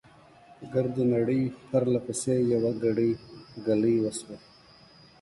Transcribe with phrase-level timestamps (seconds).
[0.57, 3.11] په ګرده نړۍ، پرله پسې، يوه ګړۍ،
[3.65, 4.37] ګلۍ وشوه.